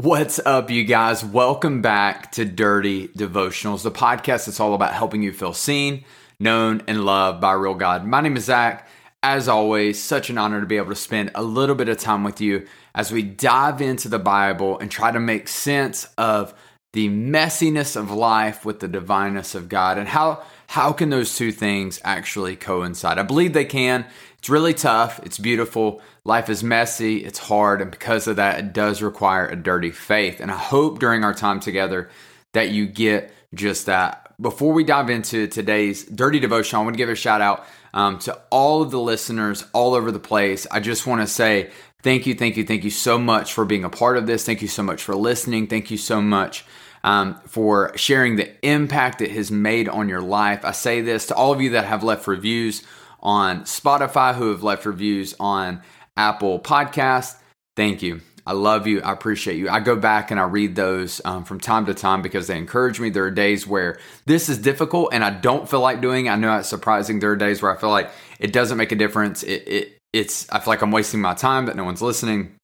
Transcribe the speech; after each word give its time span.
What's 0.00 0.38
up, 0.38 0.70
you 0.70 0.84
guys? 0.84 1.24
Welcome 1.24 1.82
back 1.82 2.30
to 2.32 2.44
Dirty 2.44 3.08
Devotionals, 3.08 3.82
the 3.82 3.90
podcast 3.90 4.46
that's 4.46 4.60
all 4.60 4.74
about 4.74 4.94
helping 4.94 5.24
you 5.24 5.32
feel 5.32 5.52
seen, 5.52 6.04
known, 6.38 6.84
and 6.86 7.04
loved 7.04 7.40
by 7.40 7.54
real 7.54 7.74
God. 7.74 8.06
My 8.06 8.20
name 8.20 8.36
is 8.36 8.44
Zach. 8.44 8.88
As 9.24 9.48
always, 9.48 10.00
such 10.00 10.30
an 10.30 10.38
honor 10.38 10.60
to 10.60 10.68
be 10.68 10.76
able 10.76 10.90
to 10.90 10.94
spend 10.94 11.32
a 11.34 11.42
little 11.42 11.74
bit 11.74 11.88
of 11.88 11.98
time 11.98 12.22
with 12.22 12.40
you 12.40 12.68
as 12.94 13.10
we 13.10 13.24
dive 13.24 13.82
into 13.82 14.08
the 14.08 14.20
Bible 14.20 14.78
and 14.78 14.88
try 14.88 15.10
to 15.10 15.18
make 15.18 15.48
sense 15.48 16.06
of 16.16 16.54
the 16.92 17.08
messiness 17.08 17.96
of 17.96 18.12
life 18.12 18.64
with 18.64 18.78
the 18.78 18.86
divineness 18.86 19.56
of 19.56 19.68
God 19.68 19.98
and 19.98 20.06
how 20.06 20.44
how 20.68 20.92
can 20.92 21.08
those 21.08 21.34
two 21.34 21.50
things 21.50 21.98
actually 22.04 22.54
coincide? 22.54 23.18
I 23.18 23.22
believe 23.22 23.52
they 23.52 23.64
can. 23.64 24.06
It's 24.38 24.48
really 24.48 24.74
tough. 24.74 25.20
It's 25.24 25.38
beautiful. 25.38 26.00
Life 26.24 26.48
is 26.48 26.62
messy. 26.62 27.24
It's 27.24 27.38
hard. 27.38 27.80
And 27.80 27.90
because 27.90 28.26
of 28.26 28.36
that, 28.36 28.58
it 28.58 28.72
does 28.72 29.02
require 29.02 29.46
a 29.46 29.56
dirty 29.56 29.90
faith. 29.90 30.40
And 30.40 30.50
I 30.50 30.56
hope 30.56 31.00
during 31.00 31.24
our 31.24 31.34
time 31.34 31.60
together 31.60 32.08
that 32.52 32.70
you 32.70 32.86
get 32.86 33.32
just 33.54 33.86
that. 33.86 34.32
Before 34.40 34.72
we 34.72 34.84
dive 34.84 35.10
into 35.10 35.48
today's 35.48 36.04
dirty 36.04 36.38
devotion, 36.38 36.78
I 36.78 36.82
want 36.82 36.94
to 36.94 36.98
give 36.98 37.08
a 37.08 37.16
shout 37.16 37.40
out 37.40 37.66
um, 37.92 38.20
to 38.20 38.40
all 38.50 38.82
of 38.82 38.92
the 38.92 39.00
listeners 39.00 39.64
all 39.72 39.94
over 39.94 40.12
the 40.12 40.20
place. 40.20 40.66
I 40.70 40.78
just 40.78 41.06
want 41.06 41.20
to 41.20 41.26
say 41.26 41.70
thank 42.02 42.26
you, 42.26 42.34
thank 42.34 42.56
you, 42.56 42.64
thank 42.64 42.84
you 42.84 42.90
so 42.90 43.18
much 43.18 43.52
for 43.52 43.64
being 43.64 43.82
a 43.82 43.90
part 43.90 44.16
of 44.16 44.28
this. 44.28 44.46
Thank 44.46 44.62
you 44.62 44.68
so 44.68 44.84
much 44.84 45.02
for 45.02 45.16
listening. 45.16 45.66
Thank 45.66 45.90
you 45.90 45.96
so 45.96 46.20
much 46.20 46.64
um, 47.02 47.40
for 47.46 47.96
sharing 47.96 48.36
the 48.36 48.54
impact 48.64 49.20
it 49.20 49.32
has 49.32 49.50
made 49.50 49.88
on 49.88 50.08
your 50.08 50.20
life. 50.20 50.64
I 50.64 50.72
say 50.72 51.00
this 51.00 51.26
to 51.26 51.34
all 51.34 51.52
of 51.52 51.60
you 51.60 51.70
that 51.70 51.86
have 51.86 52.04
left 52.04 52.28
reviews 52.28 52.84
on 53.20 53.62
Spotify, 53.62 54.34
who 54.34 54.50
have 54.50 54.62
left 54.62 54.86
reviews 54.86 55.34
on 55.38 55.82
Apple 56.16 56.58
Podcast. 56.58 57.36
Thank 57.76 58.02
you. 58.02 58.20
I 58.48 58.52
love 58.52 58.86
you. 58.86 59.02
I 59.02 59.12
appreciate 59.12 59.58
you. 59.58 59.68
I 59.68 59.80
go 59.80 59.94
back 59.94 60.30
and 60.30 60.40
I 60.40 60.44
read 60.44 60.74
those 60.74 61.20
um, 61.26 61.44
from 61.44 61.60
time 61.60 61.84
to 61.84 61.92
time 61.92 62.22
because 62.22 62.46
they 62.46 62.56
encourage 62.56 62.98
me. 62.98 63.10
There 63.10 63.24
are 63.24 63.30
days 63.30 63.66
where 63.66 63.98
this 64.24 64.48
is 64.48 64.56
difficult 64.56 65.10
and 65.12 65.22
I 65.22 65.28
don't 65.28 65.68
feel 65.68 65.80
like 65.80 66.00
doing. 66.00 66.30
I 66.30 66.36
know 66.36 66.56
it's 66.56 66.68
surprising. 66.68 67.20
There 67.20 67.30
are 67.30 67.36
days 67.36 67.60
where 67.60 67.76
I 67.76 67.78
feel 67.78 67.90
like 67.90 68.10
it 68.40 68.54
doesn't 68.54 68.78
make 68.78 68.90
a 68.90 68.96
difference. 68.96 69.42
It, 69.42 69.68
it 69.68 69.98
it's 70.14 70.48
I 70.50 70.60
feel 70.60 70.72
like 70.72 70.80
I'm 70.80 70.92
wasting 70.92 71.20
my 71.20 71.34
time 71.34 71.66
that 71.66 71.76
no 71.76 71.84
one's 71.84 72.00
listening. 72.00 72.54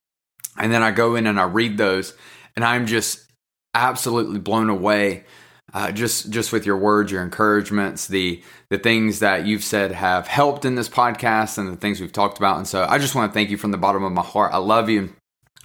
And 0.57 0.73
then 0.73 0.81
I 0.81 0.89
go 0.89 1.13
in 1.15 1.27
and 1.27 1.39
I 1.39 1.43
read 1.43 1.77
those 1.77 2.15
and 2.55 2.65
I'm 2.65 2.87
just 2.87 3.23
absolutely 3.75 4.39
blown 4.39 4.71
away 4.71 5.25
uh, 5.75 5.91
just 5.91 6.29
just 6.29 6.53
with 6.53 6.65
your 6.65 6.77
words, 6.77 7.11
your 7.11 7.21
encouragements, 7.21 8.07
the 8.07 8.41
the 8.69 8.79
things 8.79 9.19
that 9.19 9.45
you've 9.45 9.63
said 9.63 9.91
have 9.91 10.25
helped 10.25 10.63
in 10.63 10.75
this 10.75 10.87
podcast, 10.87 11.57
and 11.57 11.67
the 11.67 11.75
things 11.75 11.99
we've 11.99 12.13
talked 12.13 12.37
about. 12.37 12.57
And 12.57 12.65
so, 12.65 12.85
I 12.89 12.97
just 12.97 13.13
want 13.13 13.29
to 13.29 13.33
thank 13.33 13.49
you 13.49 13.57
from 13.57 13.71
the 13.71 13.77
bottom 13.77 14.01
of 14.03 14.13
my 14.13 14.23
heart. 14.23 14.53
I 14.53 14.57
love 14.57 14.89
you. 14.89 15.13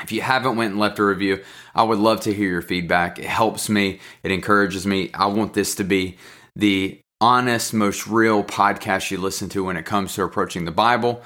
If 0.03 0.11
you 0.11 0.21
haven't 0.21 0.57
went 0.57 0.73
and 0.73 0.81
left 0.81 0.99
a 0.99 1.05
review, 1.05 1.45
I 1.77 1.85
would 1.85 1.99
love 1.99 2.23
to 2.23 2.35
hear 2.35 2.49
your 2.49 2.63
feedback. 2.63 3.21
It 3.21 3.27
helps 3.27 3.69
me. 3.69 4.01
It 4.25 4.33
encourages 4.33 4.85
me. 4.85 5.11
I 5.15 5.27
want 5.27 5.55
this 5.55 5.77
to 5.77 5.85
be 5.85 6.17
the 6.57 7.01
honest, 7.21 7.73
most 7.73 8.09
real 8.09 8.43
podcast 8.43 9.13
you 9.13 9.19
listen 9.19 9.49
to 9.51 9.63
when 9.63 9.77
it 9.77 9.85
comes 9.85 10.15
to 10.15 10.25
approaching 10.25 10.65
the 10.65 10.73
Bible. 10.73 11.23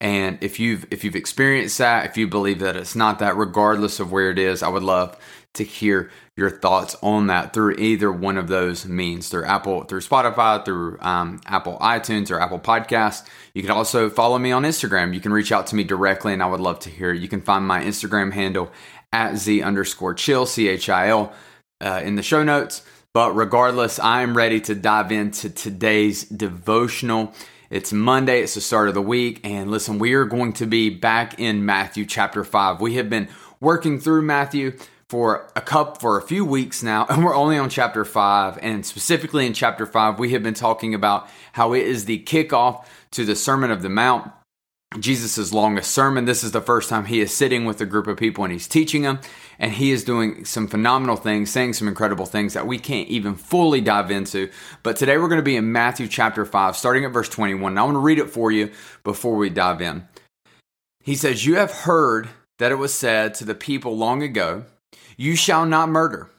And 0.00 0.38
if 0.42 0.60
you've 0.60 0.86
if 0.92 1.02
you've 1.02 1.16
experienced 1.16 1.78
that, 1.78 2.06
if 2.06 2.16
you 2.16 2.28
believe 2.28 2.60
that 2.60 2.76
it's 2.76 2.94
not 2.94 3.18
that, 3.18 3.36
regardless 3.36 3.98
of 3.98 4.12
where 4.12 4.30
it 4.30 4.38
is, 4.38 4.62
I 4.62 4.68
would 4.68 4.84
love 4.84 5.18
to 5.58 5.64
hear 5.64 6.10
your 6.36 6.50
thoughts 6.50 6.96
on 7.02 7.26
that 7.26 7.52
through 7.52 7.74
either 7.78 8.10
one 8.10 8.36
of 8.38 8.48
those 8.48 8.86
means 8.86 9.28
through 9.28 9.44
Apple, 9.44 9.84
through 9.84 10.00
Spotify, 10.00 10.64
through 10.64 10.98
um, 11.00 11.40
Apple 11.46 11.78
iTunes 11.80 12.30
or 12.30 12.40
Apple 12.40 12.58
Podcasts. 12.58 13.26
You 13.54 13.62
can 13.62 13.70
also 13.70 14.08
follow 14.08 14.38
me 14.38 14.52
on 14.52 14.62
Instagram. 14.62 15.14
You 15.14 15.20
can 15.20 15.32
reach 15.32 15.52
out 15.52 15.66
to 15.68 15.76
me 15.76 15.84
directly, 15.84 16.32
and 16.32 16.42
I 16.42 16.46
would 16.46 16.60
love 16.60 16.78
to 16.80 16.90
hear. 16.90 17.12
You 17.12 17.28
can 17.28 17.40
find 17.40 17.66
my 17.66 17.82
Instagram 17.82 18.32
handle 18.32 18.70
at 19.12 19.36
z 19.36 19.62
underscore 19.62 20.14
chill 20.14 20.46
c 20.46 20.68
h 20.68 20.88
i 20.88 21.08
l 21.08 21.32
uh, 21.80 22.00
in 22.04 22.16
the 22.16 22.22
show 22.22 22.42
notes. 22.42 22.82
But 23.14 23.32
regardless, 23.32 23.98
I 23.98 24.22
am 24.22 24.36
ready 24.36 24.60
to 24.62 24.74
dive 24.74 25.10
into 25.10 25.50
today's 25.50 26.24
devotional. 26.24 27.32
It's 27.70 27.92
Monday, 27.92 28.42
it's 28.42 28.54
the 28.54 28.60
start 28.60 28.88
of 28.88 28.94
the 28.94 29.02
week, 29.02 29.40
and 29.44 29.70
listen, 29.70 29.98
we 29.98 30.14
are 30.14 30.24
going 30.24 30.54
to 30.54 30.66
be 30.66 30.88
back 30.88 31.38
in 31.38 31.66
Matthew 31.66 32.06
chapter 32.06 32.42
5. 32.42 32.80
We 32.80 32.94
have 32.94 33.10
been 33.10 33.28
working 33.60 33.98
through 33.98 34.22
Matthew 34.22 34.78
for 35.08 35.50
a 35.56 35.60
cup 35.60 36.00
for 36.00 36.18
a 36.18 36.22
few 36.22 36.44
weeks 36.44 36.82
now, 36.82 37.06
and 37.10 37.24
we're 37.24 37.36
only 37.36 37.58
on 37.58 37.70
chapter 37.70 38.04
five. 38.04 38.58
And 38.62 38.84
specifically 38.84 39.46
in 39.46 39.54
chapter 39.54 39.86
five, 39.86 40.18
we 40.18 40.32
have 40.32 40.42
been 40.42 40.54
talking 40.54 40.94
about 40.94 41.28
how 41.52 41.72
it 41.72 41.86
is 41.86 42.04
the 42.04 42.22
kickoff 42.24 42.84
to 43.12 43.24
the 43.24 43.36
Sermon 43.36 43.70
of 43.70 43.82
the 43.82 43.88
Mount. 43.88 44.30
Jesus' 44.98 45.52
longest 45.52 45.92
sermon. 45.92 46.24
This 46.24 46.42
is 46.42 46.52
the 46.52 46.62
first 46.62 46.88
time 46.88 47.04
he 47.04 47.20
is 47.20 47.34
sitting 47.34 47.66
with 47.66 47.78
a 47.82 47.86
group 47.86 48.06
of 48.06 48.16
people 48.16 48.44
and 48.44 48.52
he's 48.52 48.66
teaching 48.66 49.02
them. 49.02 49.20
And 49.58 49.72
he 49.72 49.90
is 49.90 50.02
doing 50.02 50.46
some 50.46 50.66
phenomenal 50.66 51.16
things, 51.16 51.50
saying 51.50 51.74
some 51.74 51.88
incredible 51.88 52.24
things 52.24 52.54
that 52.54 52.66
we 52.66 52.78
can't 52.78 53.08
even 53.08 53.34
fully 53.34 53.82
dive 53.82 54.10
into. 54.10 54.48
But 54.82 54.96
today 54.96 55.18
we're 55.18 55.28
going 55.28 55.40
to 55.40 55.42
be 55.42 55.56
in 55.56 55.72
Matthew 55.72 56.08
chapter 56.08 56.46
5, 56.46 56.74
starting 56.74 57.04
at 57.04 57.12
verse 57.12 57.28
21. 57.28 57.72
And 57.72 57.78
I 57.78 57.82
want 57.82 57.96
to 57.96 58.00
read 58.00 58.18
it 58.18 58.30
for 58.30 58.50
you 58.50 58.70
before 59.04 59.36
we 59.36 59.50
dive 59.50 59.82
in. 59.82 60.08
He 61.02 61.14
says, 61.14 61.44
You 61.44 61.56
have 61.56 61.70
heard 61.70 62.30
that 62.58 62.72
it 62.72 62.76
was 62.76 62.94
said 62.94 63.34
to 63.34 63.44
the 63.44 63.54
people 63.54 63.94
long 63.94 64.22
ago, 64.22 64.64
you 65.18 65.36
shall 65.36 65.66
not 65.66 65.90
murder. 65.90 66.30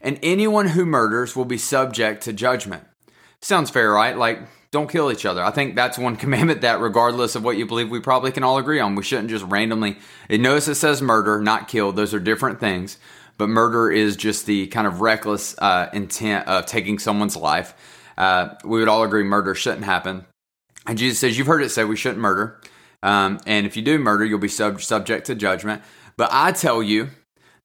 And 0.00 0.18
anyone 0.22 0.68
who 0.68 0.86
murders 0.86 1.36
will 1.36 1.44
be 1.44 1.58
subject 1.58 2.22
to 2.22 2.32
judgment. 2.32 2.84
Sounds 3.42 3.70
fair, 3.70 3.90
right? 3.90 4.16
Like, 4.16 4.40
don't 4.70 4.90
kill 4.90 5.12
each 5.12 5.26
other. 5.26 5.42
I 5.42 5.50
think 5.50 5.74
that's 5.74 5.98
one 5.98 6.16
commandment 6.24 6.62
that, 6.62 6.80
regardless 6.80 7.34
of 7.34 7.44
what 7.44 7.56
you 7.56 7.66
believe, 7.66 7.90
we 7.90 8.00
probably 8.00 8.32
can 8.32 8.44
all 8.44 8.56
agree 8.56 8.80
on. 8.80 8.94
We 8.94 9.02
shouldn't 9.02 9.30
just 9.30 9.44
randomly. 9.44 9.98
Notice 10.30 10.68
it 10.68 10.76
says 10.76 11.02
murder, 11.02 11.40
not 11.40 11.68
kill. 11.68 11.92
Those 11.92 12.14
are 12.14 12.20
different 12.20 12.60
things. 12.60 12.98
But 13.36 13.48
murder 13.48 13.90
is 13.90 14.16
just 14.16 14.46
the 14.46 14.68
kind 14.68 14.86
of 14.86 15.00
reckless 15.00 15.56
uh, 15.58 15.90
intent 15.92 16.46
of 16.46 16.66
taking 16.66 17.00
someone's 17.00 17.36
life. 17.36 17.74
Uh, 18.16 18.54
we 18.64 18.78
would 18.78 18.88
all 18.88 19.02
agree 19.02 19.24
murder 19.24 19.56
shouldn't 19.56 19.84
happen. 19.84 20.24
And 20.86 20.96
Jesus 20.96 21.18
says, 21.18 21.36
You've 21.36 21.48
heard 21.48 21.62
it 21.62 21.70
said 21.70 21.88
we 21.88 21.96
shouldn't 21.96 22.20
murder. 22.20 22.60
Um, 23.02 23.40
and 23.46 23.66
if 23.66 23.76
you 23.76 23.82
do 23.82 23.98
murder, 23.98 24.24
you'll 24.24 24.38
be 24.38 24.48
sub- 24.48 24.80
subject 24.80 25.26
to 25.26 25.34
judgment. 25.34 25.82
But 26.16 26.28
I 26.32 26.52
tell 26.52 26.82
you, 26.82 27.08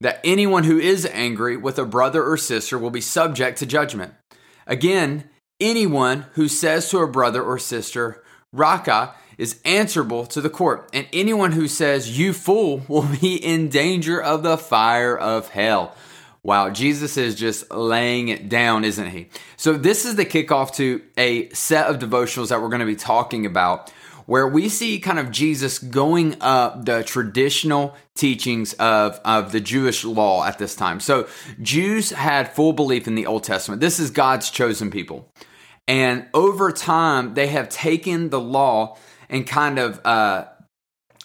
that 0.02 0.20
anyone 0.24 0.64
who 0.64 0.78
is 0.78 1.06
angry 1.06 1.58
with 1.58 1.78
a 1.78 1.86
brother 1.86 2.24
or 2.24 2.38
sister 2.38 2.78
will 2.78 2.90
be 2.90 3.02
subject 3.02 3.58
to 3.60 3.66
judgment. 3.66 4.14
Again, 4.66 5.30
anyone 5.60 6.26
who 6.34 6.48
says 6.48 6.90
to 6.90 7.00
a 7.00 7.08
brother 7.08 7.44
or 7.44 7.60
sister, 7.60 8.24
Raca, 8.54 9.14
is 9.38 9.60
answerable 9.64 10.26
to 10.28 10.42
the 10.42 10.50
court, 10.50 10.90
and 10.94 11.08
anyone 11.14 11.54
who 11.54 11.68
says, 11.68 12.20
You 12.20 12.34
fool, 12.34 12.84
will 12.88 13.08
be 13.22 13.36
in 13.36 13.70
danger 13.70 14.22
of 14.22 14.44
the 14.44 14.58
fire 14.58 15.18
of 15.18 15.50
hell. 15.50 15.96
Wow, 16.42 16.70
Jesus 16.70 17.18
is 17.18 17.36
just 17.36 17.70
laying 17.70 18.30
it 18.30 18.48
down, 18.48 18.86
isn't 18.86 19.10
he? 19.10 19.30
So, 19.58 19.74
this 19.74 20.06
is 20.06 20.16
the 20.16 20.26
kickoff 20.26 20.74
to 20.76 21.02
a 21.18 21.50
set 21.50 21.88
of 21.88 22.00
devotionals 22.00 22.50
that 22.50 22.62
we're 22.62 22.70
going 22.70 22.80
to 22.80 22.86
be 22.86 22.96
talking 22.96 23.46
about 23.46 23.92
where 24.30 24.48
we 24.48 24.70
see 24.70 25.00
kind 25.00 25.18
of 25.18 25.32
Jesus 25.32 25.80
going 25.80 26.36
up 26.40 26.86
the 26.86 27.04
traditional 27.04 27.96
teachings 28.14 28.74
of, 28.74 29.20
of 29.26 29.52
the 29.52 29.60
Jewish 29.60 30.06
law 30.06 30.46
at 30.46 30.60
this 30.60 30.76
time. 30.76 31.00
So 31.00 31.28
Jews 31.64 32.12
had 32.12 32.54
full 32.54 32.74
belief 32.74 33.08
in 33.08 33.16
the 33.16 33.26
Old 33.26 33.44
Testament. 33.44 33.82
This 33.82 34.00
is 34.00 34.12
God's 34.12 34.52
chosen 34.52 34.92
people. 34.92 35.28
And 35.88 36.28
over 36.36 36.72
time, 36.72 37.34
they 37.34 37.48
have 37.48 37.70
taken 37.70 38.30
the 38.30 38.40
law 38.40 38.98
and 39.30 39.48
kind 39.48 39.80
of 39.80 40.00
uh, 40.06 40.46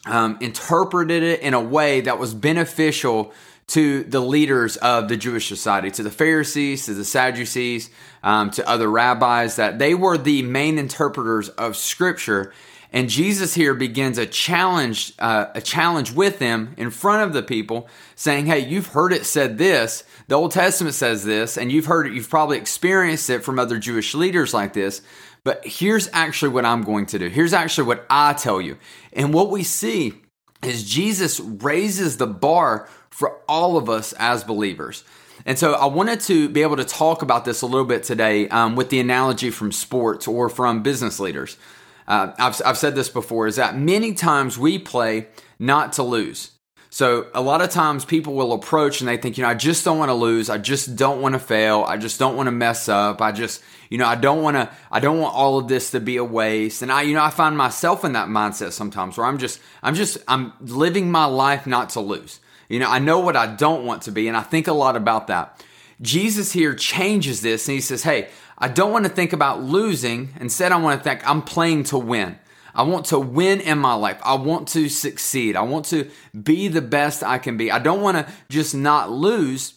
um, 0.06 0.38
interpreted 0.40 1.22
it 1.22 1.40
in 1.40 1.52
a 1.52 1.60
way 1.60 2.00
that 2.00 2.18
was 2.18 2.32
beneficial 2.32 3.34
to 3.66 4.04
the 4.04 4.20
leaders 4.20 4.78
of 4.78 5.08
the 5.08 5.18
Jewish 5.18 5.46
society, 5.46 5.90
to 5.90 6.02
the 6.02 6.10
Pharisees, 6.10 6.86
to 6.86 6.94
the 6.94 7.04
Sadducees, 7.04 7.90
um, 8.22 8.50
to 8.52 8.66
other 8.66 8.90
rabbis, 8.90 9.56
that 9.56 9.78
they 9.78 9.94
were 9.94 10.16
the 10.16 10.40
main 10.40 10.78
interpreters 10.78 11.50
of 11.50 11.76
Scripture. 11.76 12.54
And 12.94 13.10
Jesus 13.10 13.54
here 13.54 13.74
begins 13.74 14.18
a 14.18 14.24
challenge, 14.24 15.14
uh, 15.18 15.46
a 15.52 15.60
challenge 15.60 16.12
with 16.12 16.38
them 16.38 16.74
in 16.76 16.90
front 16.90 17.24
of 17.24 17.32
the 17.32 17.42
people, 17.42 17.88
saying, 18.14 18.46
"Hey, 18.46 18.60
you've 18.60 18.86
heard 18.86 19.12
it 19.12 19.26
said 19.26 19.58
this. 19.58 20.04
The 20.28 20.36
Old 20.36 20.52
Testament 20.52 20.94
says 20.94 21.24
this, 21.24 21.58
and 21.58 21.72
you've 21.72 21.86
heard 21.86 22.06
it. 22.06 22.12
You've 22.12 22.30
probably 22.30 22.56
experienced 22.56 23.28
it 23.30 23.42
from 23.42 23.58
other 23.58 23.80
Jewish 23.80 24.14
leaders 24.14 24.54
like 24.54 24.74
this. 24.74 25.02
But 25.42 25.66
here's 25.66 26.08
actually 26.12 26.50
what 26.50 26.64
I'm 26.64 26.82
going 26.82 27.06
to 27.06 27.18
do. 27.18 27.28
Here's 27.28 27.52
actually 27.52 27.88
what 27.88 28.06
I 28.08 28.32
tell 28.32 28.60
you. 28.60 28.78
And 29.12 29.34
what 29.34 29.50
we 29.50 29.64
see 29.64 30.14
is 30.62 30.88
Jesus 30.88 31.40
raises 31.40 32.16
the 32.16 32.28
bar 32.28 32.88
for 33.10 33.40
all 33.48 33.76
of 33.76 33.90
us 33.90 34.12
as 34.20 34.44
believers. 34.44 35.02
And 35.44 35.58
so 35.58 35.74
I 35.74 35.86
wanted 35.86 36.20
to 36.20 36.48
be 36.48 36.62
able 36.62 36.76
to 36.76 36.84
talk 36.84 37.22
about 37.22 37.44
this 37.44 37.60
a 37.60 37.66
little 37.66 37.86
bit 37.86 38.04
today 38.04 38.48
um, 38.48 38.76
with 38.76 38.88
the 38.90 39.00
analogy 39.00 39.50
from 39.50 39.72
sports 39.72 40.28
or 40.28 40.48
from 40.48 40.84
business 40.84 41.18
leaders. 41.18 41.58
Uh, 42.06 42.32
I've, 42.38 42.60
I've 42.64 42.78
said 42.78 42.94
this 42.94 43.08
before 43.08 43.46
is 43.46 43.56
that 43.56 43.76
many 43.76 44.14
times 44.14 44.58
we 44.58 44.78
play 44.78 45.28
not 45.58 45.94
to 45.94 46.02
lose. 46.02 46.50
So 46.94 47.26
a 47.34 47.40
lot 47.40 47.60
of 47.60 47.70
times 47.70 48.04
people 48.04 48.34
will 48.34 48.52
approach 48.52 49.00
and 49.00 49.08
they 49.08 49.16
think, 49.16 49.36
you 49.36 49.42
know, 49.42 49.48
I 49.48 49.54
just 49.54 49.84
don't 49.84 49.98
want 49.98 50.10
to 50.10 50.14
lose. 50.14 50.48
I 50.48 50.58
just 50.58 50.94
don't 50.94 51.20
want 51.20 51.32
to 51.32 51.40
fail. 51.40 51.82
I 51.82 51.96
just 51.96 52.20
don't 52.20 52.36
want 52.36 52.46
to 52.46 52.52
mess 52.52 52.88
up. 52.88 53.20
I 53.20 53.32
just, 53.32 53.64
you 53.90 53.98
know, 53.98 54.06
I 54.06 54.14
don't 54.14 54.42
want 54.42 54.56
to, 54.56 54.70
I 54.92 55.00
don't 55.00 55.18
want 55.18 55.34
all 55.34 55.58
of 55.58 55.66
this 55.66 55.90
to 55.90 55.98
be 55.98 56.18
a 56.18 56.24
waste. 56.24 56.82
And 56.82 56.92
I, 56.92 57.02
you 57.02 57.14
know, 57.14 57.24
I 57.24 57.30
find 57.30 57.56
myself 57.56 58.04
in 58.04 58.12
that 58.12 58.28
mindset 58.28 58.70
sometimes 58.70 59.18
where 59.18 59.26
I'm 59.26 59.38
just, 59.38 59.58
I'm 59.82 59.96
just, 59.96 60.18
I'm 60.28 60.52
living 60.60 61.10
my 61.10 61.24
life 61.24 61.66
not 61.66 61.90
to 61.90 62.00
lose. 62.00 62.38
You 62.68 62.78
know, 62.78 62.88
I 62.88 63.00
know 63.00 63.18
what 63.18 63.34
I 63.34 63.48
don't 63.48 63.84
want 63.84 64.02
to 64.02 64.12
be. 64.12 64.28
And 64.28 64.36
I 64.36 64.42
think 64.42 64.68
a 64.68 64.72
lot 64.72 64.94
about 64.94 65.26
that. 65.26 65.64
Jesus 66.00 66.52
here 66.52 66.76
changes 66.76 67.40
this 67.40 67.66
and 67.66 67.74
he 67.74 67.80
says, 67.80 68.04
Hey, 68.04 68.28
I 68.58 68.68
don't 68.68 68.92
want 68.92 69.04
to 69.04 69.10
think 69.10 69.32
about 69.32 69.62
losing. 69.62 70.34
Instead, 70.40 70.72
I 70.72 70.76
want 70.76 71.00
to 71.00 71.04
think 71.04 71.28
I'm 71.28 71.42
playing 71.42 71.84
to 71.84 71.98
win. 71.98 72.38
I 72.74 72.82
want 72.82 73.06
to 73.06 73.18
win 73.18 73.60
in 73.60 73.78
my 73.78 73.94
life. 73.94 74.18
I 74.24 74.34
want 74.34 74.68
to 74.68 74.88
succeed. 74.88 75.54
I 75.56 75.62
want 75.62 75.86
to 75.86 76.10
be 76.40 76.68
the 76.68 76.82
best 76.82 77.22
I 77.22 77.38
can 77.38 77.56
be. 77.56 77.70
I 77.70 77.78
don't 77.78 78.00
want 78.00 78.16
to 78.16 78.32
just 78.48 78.74
not 78.74 79.10
lose. 79.10 79.74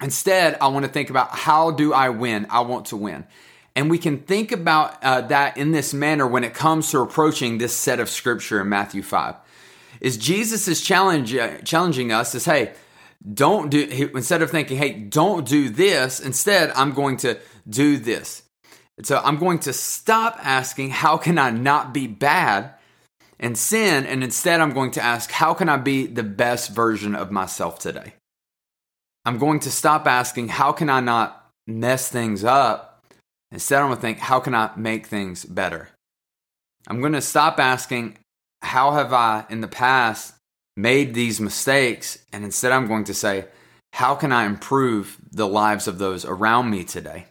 Instead, 0.00 0.58
I 0.60 0.68
want 0.68 0.84
to 0.84 0.90
think 0.90 1.10
about 1.10 1.30
how 1.30 1.70
do 1.70 1.92
I 1.92 2.08
win? 2.08 2.46
I 2.50 2.60
want 2.60 2.86
to 2.86 2.96
win. 2.96 3.26
And 3.74 3.88
we 3.88 3.98
can 3.98 4.18
think 4.18 4.52
about 4.52 5.02
uh, 5.02 5.22
that 5.22 5.56
in 5.56 5.70
this 5.70 5.94
manner 5.94 6.26
when 6.26 6.44
it 6.44 6.52
comes 6.52 6.90
to 6.90 6.98
approaching 6.98 7.58
this 7.58 7.72
set 7.72 8.00
of 8.00 8.10
scripture 8.10 8.60
in 8.60 8.68
Matthew 8.68 9.02
5. 9.02 9.36
Is 10.00 10.16
Jesus 10.16 10.66
is 10.66 10.80
challenge, 10.80 11.34
uh, 11.34 11.58
challenging 11.58 12.10
us 12.10 12.34
is, 12.34 12.44
hey, 12.44 12.74
don't 13.32 13.70
do, 13.70 14.10
instead 14.14 14.42
of 14.42 14.50
thinking, 14.50 14.76
hey, 14.76 14.92
don't 14.92 15.46
do 15.46 15.68
this, 15.68 16.18
instead, 16.18 16.72
I'm 16.72 16.92
going 16.92 17.18
to 17.18 17.38
do 17.68 17.98
this. 17.98 18.42
And 18.98 19.06
so 19.06 19.20
I'm 19.24 19.38
going 19.38 19.58
to 19.60 19.72
stop 19.72 20.38
asking, 20.42 20.90
how 20.90 21.16
can 21.16 21.38
I 21.38 21.50
not 21.50 21.94
be 21.94 22.06
bad 22.06 22.74
and 23.40 23.56
sin? 23.56 24.06
And 24.06 24.22
instead, 24.22 24.60
I'm 24.60 24.72
going 24.72 24.90
to 24.92 25.02
ask, 25.02 25.30
how 25.30 25.54
can 25.54 25.68
I 25.68 25.76
be 25.76 26.06
the 26.06 26.22
best 26.22 26.70
version 26.70 27.14
of 27.14 27.30
myself 27.30 27.78
today? 27.78 28.14
I'm 29.24 29.38
going 29.38 29.60
to 29.60 29.70
stop 29.70 30.06
asking, 30.06 30.48
how 30.48 30.72
can 30.72 30.90
I 30.90 31.00
not 31.00 31.50
mess 31.66 32.08
things 32.08 32.44
up? 32.44 33.04
Instead, 33.50 33.80
I'm 33.80 33.88
going 33.88 33.96
to 33.96 34.02
think, 34.02 34.18
how 34.18 34.40
can 34.40 34.54
I 34.54 34.70
make 34.76 35.06
things 35.06 35.44
better? 35.44 35.88
I'm 36.88 37.00
going 37.00 37.12
to 37.12 37.20
stop 37.20 37.60
asking, 37.60 38.18
how 38.62 38.92
have 38.92 39.12
I 39.12 39.44
in 39.48 39.60
the 39.60 39.68
past 39.68 40.34
made 40.76 41.14
these 41.14 41.40
mistakes? 41.40 42.18
And 42.32 42.44
instead, 42.44 42.72
I'm 42.72 42.88
going 42.88 43.04
to 43.04 43.14
say, 43.14 43.46
how 43.92 44.14
can 44.14 44.32
I 44.32 44.46
improve 44.46 45.18
the 45.30 45.46
lives 45.46 45.86
of 45.86 45.98
those 45.98 46.24
around 46.24 46.70
me 46.70 46.82
today? 46.82 47.26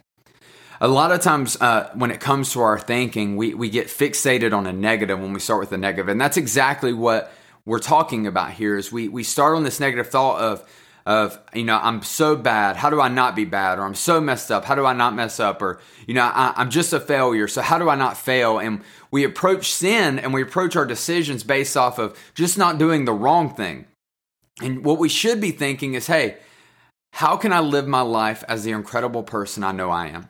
A 0.82 0.88
lot 0.88 1.12
of 1.12 1.20
times 1.20 1.56
uh, 1.60 1.88
when 1.94 2.10
it 2.10 2.18
comes 2.18 2.52
to 2.52 2.60
our 2.60 2.76
thinking, 2.76 3.36
we, 3.36 3.54
we 3.54 3.70
get 3.70 3.86
fixated 3.86 4.52
on 4.52 4.66
a 4.66 4.72
negative 4.72 5.20
when 5.20 5.32
we 5.32 5.38
start 5.38 5.60
with 5.60 5.70
a 5.70 5.78
negative. 5.78 6.08
And 6.08 6.20
that's 6.20 6.36
exactly 6.36 6.92
what 6.92 7.32
we're 7.64 7.78
talking 7.78 8.26
about 8.26 8.50
here 8.50 8.76
is 8.76 8.90
we, 8.90 9.06
we 9.06 9.22
start 9.22 9.56
on 9.56 9.62
this 9.62 9.78
negative 9.78 10.08
thought 10.08 10.40
of, 10.40 10.68
of, 11.06 11.38
you 11.54 11.62
know, 11.62 11.78
I'm 11.80 12.02
so 12.02 12.34
bad. 12.34 12.74
How 12.74 12.90
do 12.90 13.00
I 13.00 13.06
not 13.06 13.36
be 13.36 13.44
bad? 13.44 13.78
Or 13.78 13.82
I'm 13.82 13.94
so 13.94 14.20
messed 14.20 14.50
up. 14.50 14.64
How 14.64 14.74
do 14.74 14.84
I 14.84 14.92
not 14.92 15.14
mess 15.14 15.38
up? 15.38 15.62
Or, 15.62 15.80
you 16.08 16.14
know, 16.14 16.24
I, 16.24 16.52
I'm 16.56 16.68
just 16.68 16.92
a 16.92 16.98
failure. 16.98 17.46
So 17.46 17.62
how 17.62 17.78
do 17.78 17.88
I 17.88 17.94
not 17.94 18.16
fail? 18.16 18.58
And 18.58 18.82
we 19.12 19.22
approach 19.22 19.72
sin 19.72 20.18
and 20.18 20.34
we 20.34 20.42
approach 20.42 20.74
our 20.74 20.84
decisions 20.84 21.44
based 21.44 21.76
off 21.76 22.00
of 22.00 22.18
just 22.34 22.58
not 22.58 22.78
doing 22.78 23.04
the 23.04 23.12
wrong 23.12 23.54
thing. 23.54 23.86
And 24.60 24.84
what 24.84 24.98
we 24.98 25.08
should 25.08 25.40
be 25.40 25.52
thinking 25.52 25.94
is, 25.94 26.08
hey, 26.08 26.38
how 27.12 27.36
can 27.36 27.52
I 27.52 27.60
live 27.60 27.86
my 27.86 28.00
life 28.00 28.42
as 28.48 28.64
the 28.64 28.72
incredible 28.72 29.22
person 29.22 29.62
I 29.62 29.70
know 29.70 29.88
I 29.88 30.08
am? 30.08 30.28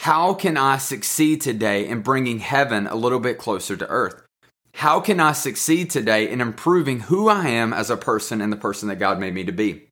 How 0.00 0.34
can 0.34 0.56
I 0.56 0.78
succeed 0.78 1.40
today 1.40 1.86
in 1.86 2.00
bringing 2.00 2.40
heaven 2.40 2.86
a 2.86 2.96
little 2.96 3.20
bit 3.20 3.38
closer 3.38 3.76
to 3.76 3.88
earth? 3.88 4.22
How 4.74 5.00
can 5.00 5.20
I 5.20 5.32
succeed 5.32 5.90
today 5.90 6.28
in 6.28 6.40
improving 6.40 7.00
who 7.00 7.28
I 7.28 7.48
am 7.48 7.72
as 7.72 7.90
a 7.90 7.96
person 7.96 8.40
and 8.40 8.52
the 8.52 8.56
person 8.56 8.88
that 8.88 8.98
God 8.98 9.20
made 9.20 9.34
me 9.34 9.44
to 9.44 9.52
be? 9.52 9.88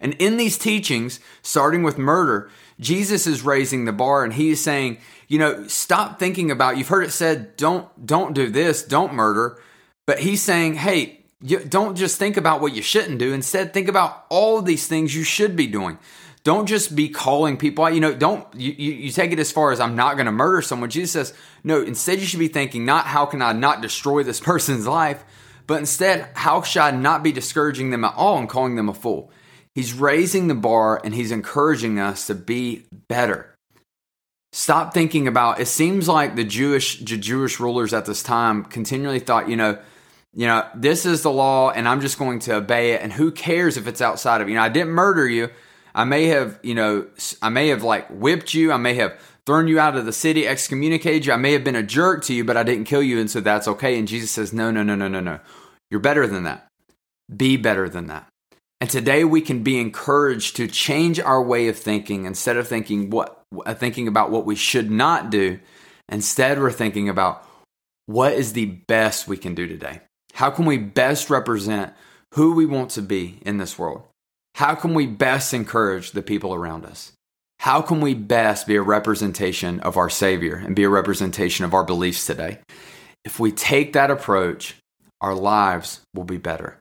And 0.00 0.14
in 0.14 0.36
these 0.36 0.58
teachings, 0.58 1.20
starting 1.42 1.82
with 1.82 1.98
murder, 1.98 2.50
Jesus 2.80 3.26
is 3.26 3.44
raising 3.44 3.84
the 3.84 3.92
bar 3.92 4.24
and 4.24 4.32
he 4.32 4.50
is 4.50 4.60
saying, 4.60 4.98
you 5.28 5.38
know, 5.38 5.66
stop 5.68 6.18
thinking 6.18 6.50
about, 6.50 6.76
you've 6.76 6.88
heard 6.88 7.04
it 7.04 7.12
said, 7.12 7.56
don't, 7.56 8.06
don't 8.06 8.34
do 8.34 8.50
this, 8.50 8.82
don't 8.82 9.14
murder. 9.14 9.60
But 10.06 10.20
he's 10.20 10.42
saying, 10.42 10.74
hey, 10.74 11.20
you 11.40 11.60
don't 11.60 11.96
just 11.96 12.18
think 12.18 12.36
about 12.36 12.60
what 12.60 12.74
you 12.74 12.82
shouldn't 12.82 13.18
do. 13.18 13.32
Instead, 13.32 13.72
think 13.72 13.88
about 13.88 14.26
all 14.28 14.62
these 14.62 14.86
things 14.86 15.14
you 15.14 15.24
should 15.24 15.56
be 15.56 15.66
doing 15.66 15.98
don't 16.44 16.66
just 16.66 16.96
be 16.96 17.08
calling 17.08 17.56
people 17.56 17.84
out. 17.84 17.94
You 17.94 18.00
know, 18.00 18.14
don't 18.14 18.46
you, 18.54 18.72
you, 18.76 18.92
you 18.92 19.10
take 19.10 19.32
it 19.32 19.38
as 19.38 19.52
far 19.52 19.72
as 19.72 19.80
I'm 19.80 19.94
not 19.94 20.16
going 20.16 20.26
to 20.26 20.32
murder 20.32 20.62
someone. 20.62 20.90
Jesus 20.90 21.12
says, 21.12 21.34
no, 21.62 21.82
instead 21.82 22.18
you 22.18 22.26
should 22.26 22.40
be 22.40 22.48
thinking, 22.48 22.84
not 22.84 23.06
how 23.06 23.26
can 23.26 23.42
I 23.42 23.52
not 23.52 23.80
destroy 23.80 24.22
this 24.22 24.40
person's 24.52 24.86
life, 24.86 25.24
but 25.66 25.78
instead, 25.78 26.28
how 26.34 26.62
should 26.62 26.82
I 26.82 26.90
not 26.90 27.22
be 27.22 27.32
discouraging 27.32 27.90
them 27.90 28.04
at 28.04 28.14
all 28.16 28.38
and 28.38 28.48
calling 28.48 28.76
them 28.76 28.88
a 28.88 28.94
fool? 28.94 29.30
He's 29.74 29.94
raising 29.94 30.48
the 30.48 30.54
bar 30.54 31.00
and 31.02 31.14
he's 31.14 31.32
encouraging 31.32 31.98
us 31.98 32.26
to 32.26 32.34
be 32.34 32.86
better. 33.08 33.54
Stop 34.52 34.92
thinking 34.92 35.26
about 35.26 35.60
it 35.60 35.68
seems 35.68 36.08
like 36.08 36.36
the 36.36 36.44
Jewish 36.44 36.98
the 36.98 37.16
Jewish 37.16 37.58
rulers 37.58 37.94
at 37.94 38.04
this 38.04 38.22
time 38.22 38.64
continually 38.64 39.18
thought, 39.18 39.48
you 39.48 39.56
know, 39.56 39.78
you 40.34 40.46
know, 40.46 40.68
this 40.74 41.06
is 41.06 41.22
the 41.22 41.30
law 41.30 41.70
and 41.70 41.88
I'm 41.88 42.02
just 42.02 42.18
going 42.18 42.40
to 42.40 42.56
obey 42.56 42.92
it 42.92 43.00
and 43.00 43.14
who 43.14 43.30
cares 43.30 43.78
if 43.78 43.86
it's 43.86 44.02
outside 44.02 44.42
of 44.42 44.50
you 44.50 44.56
know, 44.56 44.62
I 44.62 44.68
didn't 44.68 44.92
murder 44.92 45.26
you, 45.26 45.48
I 45.94 46.04
may 46.04 46.26
have, 46.26 46.58
you 46.62 46.74
know, 46.74 47.06
I 47.40 47.48
may 47.48 47.68
have 47.68 47.82
like 47.82 48.08
whipped 48.08 48.54
you. 48.54 48.72
I 48.72 48.76
may 48.76 48.94
have 48.94 49.18
thrown 49.46 49.68
you 49.68 49.78
out 49.78 49.96
of 49.96 50.06
the 50.06 50.12
city, 50.12 50.46
excommunicated 50.46 51.26
you. 51.26 51.32
I 51.32 51.36
may 51.36 51.52
have 51.52 51.64
been 51.64 51.76
a 51.76 51.82
jerk 51.82 52.24
to 52.24 52.34
you, 52.34 52.44
but 52.44 52.56
I 52.56 52.62
didn't 52.62 52.84
kill 52.84 53.02
you. 53.02 53.18
And 53.18 53.30
so 53.30 53.40
that's 53.40 53.68
okay. 53.68 53.98
And 53.98 54.08
Jesus 54.08 54.30
says, 54.30 54.52
no, 54.52 54.70
no, 54.70 54.82
no, 54.82 54.94
no, 54.94 55.08
no, 55.08 55.20
no. 55.20 55.40
You're 55.90 56.00
better 56.00 56.26
than 56.26 56.44
that. 56.44 56.68
Be 57.34 57.56
better 57.56 57.88
than 57.88 58.06
that. 58.06 58.26
And 58.80 58.90
today 58.90 59.24
we 59.24 59.40
can 59.40 59.62
be 59.62 59.78
encouraged 59.78 60.56
to 60.56 60.66
change 60.66 61.20
our 61.20 61.42
way 61.42 61.68
of 61.68 61.78
thinking 61.78 62.24
instead 62.24 62.56
of 62.56 62.66
thinking 62.66 63.10
what 63.10 63.42
uh, 63.64 63.74
thinking 63.74 64.08
about 64.08 64.30
what 64.30 64.46
we 64.46 64.56
should 64.56 64.90
not 64.90 65.30
do. 65.30 65.60
Instead, 66.08 66.58
we're 66.58 66.72
thinking 66.72 67.08
about 67.08 67.46
what 68.06 68.32
is 68.32 68.52
the 68.52 68.66
best 68.66 69.28
we 69.28 69.36
can 69.36 69.54
do 69.54 69.66
today? 69.66 70.00
How 70.34 70.50
can 70.50 70.64
we 70.64 70.78
best 70.78 71.30
represent 71.30 71.92
who 72.34 72.54
we 72.54 72.66
want 72.66 72.90
to 72.92 73.02
be 73.02 73.38
in 73.42 73.58
this 73.58 73.78
world? 73.78 74.02
How 74.62 74.76
can 74.76 74.94
we 74.94 75.08
best 75.08 75.52
encourage 75.54 76.12
the 76.12 76.22
people 76.22 76.54
around 76.54 76.84
us? 76.84 77.10
How 77.58 77.82
can 77.82 78.00
we 78.00 78.14
best 78.14 78.64
be 78.64 78.76
a 78.76 78.80
representation 78.80 79.80
of 79.80 79.96
our 79.96 80.08
Savior 80.08 80.54
and 80.54 80.76
be 80.76 80.84
a 80.84 80.88
representation 80.88 81.64
of 81.64 81.74
our 81.74 81.82
beliefs 81.82 82.24
today? 82.24 82.60
If 83.24 83.40
we 83.40 83.50
take 83.50 83.92
that 83.94 84.08
approach, 84.08 84.76
our 85.20 85.34
lives 85.34 86.02
will 86.14 86.22
be 86.22 86.36
better. 86.36 86.78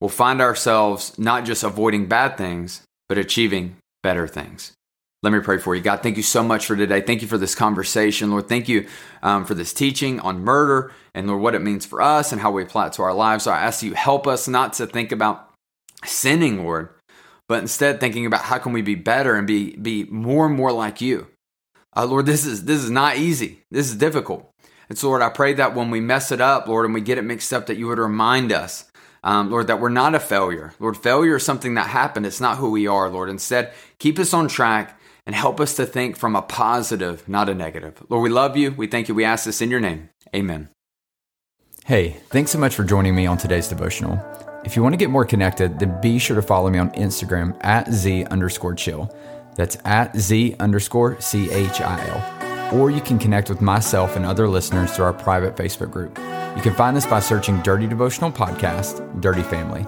We'll 0.00 0.08
find 0.08 0.40
ourselves 0.40 1.16
not 1.16 1.44
just 1.44 1.62
avoiding 1.62 2.08
bad 2.08 2.36
things, 2.36 2.82
but 3.08 3.16
achieving 3.16 3.76
better 4.02 4.26
things. 4.26 4.72
Let 5.22 5.32
me 5.32 5.38
pray 5.38 5.58
for 5.58 5.76
you. 5.76 5.82
God, 5.82 6.02
thank 6.02 6.16
you 6.16 6.24
so 6.24 6.42
much 6.42 6.66
for 6.66 6.74
today. 6.74 7.00
Thank 7.00 7.22
you 7.22 7.28
for 7.28 7.38
this 7.38 7.54
conversation. 7.54 8.32
Lord, 8.32 8.48
thank 8.48 8.68
you 8.68 8.88
um, 9.22 9.44
for 9.44 9.54
this 9.54 9.72
teaching 9.72 10.18
on 10.18 10.40
murder 10.40 10.90
and 11.14 11.28
Lord, 11.28 11.42
what 11.42 11.54
it 11.54 11.62
means 11.62 11.86
for 11.86 12.02
us 12.02 12.32
and 12.32 12.40
how 12.40 12.50
we 12.50 12.64
apply 12.64 12.88
it 12.88 12.94
to 12.94 13.02
our 13.02 13.14
lives. 13.14 13.44
So 13.44 13.52
I 13.52 13.60
ask 13.60 13.84
you, 13.84 13.94
help 13.94 14.26
us 14.26 14.48
not 14.48 14.72
to 14.72 14.86
think 14.88 15.12
about 15.12 15.52
sinning, 16.04 16.64
Lord, 16.64 16.88
but 17.48 17.60
instead 17.60 18.00
thinking 18.00 18.26
about 18.26 18.42
how 18.42 18.58
can 18.58 18.72
we 18.72 18.82
be 18.82 18.94
better 18.94 19.34
and 19.34 19.46
be 19.46 19.76
be 19.76 20.04
more 20.04 20.46
and 20.46 20.54
more 20.54 20.72
like 20.72 21.00
you. 21.00 21.26
Uh, 21.96 22.06
Lord, 22.06 22.26
this 22.26 22.44
is 22.44 22.64
this 22.64 22.82
is 22.82 22.90
not 22.90 23.16
easy. 23.16 23.60
This 23.70 23.88
is 23.88 23.96
difficult. 23.96 24.50
And 24.88 24.98
so, 24.98 25.08
Lord, 25.08 25.22
I 25.22 25.30
pray 25.30 25.54
that 25.54 25.74
when 25.74 25.90
we 25.90 26.00
mess 26.00 26.30
it 26.30 26.40
up, 26.40 26.66
Lord, 26.66 26.84
and 26.84 26.94
we 26.94 27.00
get 27.00 27.18
it 27.18 27.22
mixed 27.22 27.52
up, 27.52 27.66
that 27.66 27.76
you 27.78 27.86
would 27.86 27.98
remind 27.98 28.52
us, 28.52 28.90
um, 29.22 29.50
Lord, 29.50 29.68
that 29.68 29.80
we're 29.80 29.88
not 29.88 30.14
a 30.14 30.20
failure. 30.20 30.74
Lord, 30.78 30.96
failure 30.96 31.36
is 31.36 31.44
something 31.44 31.74
that 31.74 31.88
happened. 31.88 32.26
It's 32.26 32.40
not 32.40 32.58
who 32.58 32.70
we 32.70 32.86
are, 32.86 33.08
Lord. 33.08 33.30
Instead, 33.30 33.72
keep 33.98 34.18
us 34.18 34.34
on 34.34 34.48
track 34.48 34.98
and 35.26 35.34
help 35.34 35.58
us 35.60 35.74
to 35.76 35.86
think 35.86 36.16
from 36.16 36.36
a 36.36 36.42
positive, 36.42 37.26
not 37.26 37.48
a 37.48 37.54
negative. 37.54 38.02
Lord, 38.10 38.22
we 38.22 38.28
love 38.28 38.56
you. 38.56 38.72
We 38.72 38.86
thank 38.86 39.08
you. 39.08 39.14
We 39.14 39.24
ask 39.24 39.46
this 39.46 39.62
in 39.62 39.70
your 39.70 39.80
name. 39.80 40.10
Amen. 40.36 40.68
Hey, 41.86 42.20
thanks 42.28 42.50
so 42.50 42.58
much 42.58 42.74
for 42.74 42.84
joining 42.84 43.14
me 43.14 43.26
on 43.26 43.38
today's 43.38 43.68
devotional. 43.68 44.22
If 44.64 44.76
you 44.76 44.82
want 44.82 44.94
to 44.94 44.96
get 44.96 45.10
more 45.10 45.26
connected, 45.26 45.78
then 45.78 46.00
be 46.00 46.18
sure 46.18 46.36
to 46.36 46.42
follow 46.42 46.70
me 46.70 46.78
on 46.78 46.90
Instagram 46.92 47.54
at 47.60 47.92
Z 47.92 48.24
underscore 48.24 48.74
chill. 48.74 49.14
That's 49.56 49.76
at 49.84 50.16
Z 50.16 50.56
underscore 50.58 51.20
C 51.20 51.50
H 51.50 51.82
I 51.82 52.72
L. 52.72 52.80
Or 52.80 52.90
you 52.90 53.02
can 53.02 53.18
connect 53.18 53.50
with 53.50 53.60
myself 53.60 54.16
and 54.16 54.24
other 54.24 54.48
listeners 54.48 54.90
through 54.92 55.04
our 55.04 55.12
private 55.12 55.54
Facebook 55.54 55.90
group. 55.90 56.18
You 56.56 56.62
can 56.62 56.72
find 56.74 56.96
this 56.96 57.06
by 57.06 57.20
searching 57.20 57.60
Dirty 57.60 57.86
Devotional 57.86 58.32
Podcast, 58.32 59.20
Dirty 59.20 59.42
Family. 59.42 59.86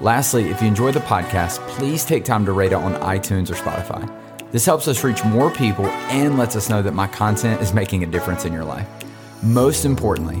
Lastly, 0.00 0.50
if 0.50 0.62
you 0.62 0.68
enjoy 0.68 0.92
the 0.92 1.00
podcast, 1.00 1.58
please 1.68 2.04
take 2.04 2.24
time 2.24 2.46
to 2.46 2.52
rate 2.52 2.72
it 2.72 2.76
on 2.76 2.94
iTunes 3.02 3.50
or 3.50 3.54
Spotify. 3.54 4.08
This 4.52 4.64
helps 4.64 4.86
us 4.86 5.02
reach 5.02 5.24
more 5.24 5.50
people 5.50 5.86
and 5.86 6.38
lets 6.38 6.54
us 6.54 6.68
know 6.68 6.80
that 6.82 6.94
my 6.94 7.08
content 7.08 7.60
is 7.60 7.74
making 7.74 8.04
a 8.04 8.06
difference 8.06 8.44
in 8.44 8.52
your 8.52 8.64
life. 8.64 8.86
Most 9.42 9.84
importantly, 9.84 10.40